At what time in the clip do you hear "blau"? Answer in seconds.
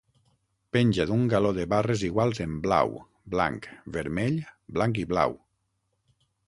2.65-2.97, 5.15-5.39